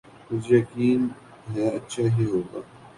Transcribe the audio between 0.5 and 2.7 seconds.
یقین ہے اچھا ہی ہو گا۔